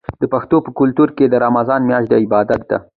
[0.21, 2.77] د پښتنو په کلتور کې د رمضان میاشت د عبادت ده.